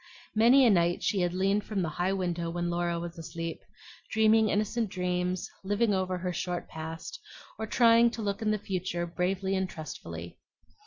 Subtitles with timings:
[0.33, 3.61] Many a night she had leaned from the high window when Laura was asleep,
[4.09, 7.19] dreaming innocent dreams, living over her short past,
[7.59, 10.39] or trying to look into the future bravely and trustfully.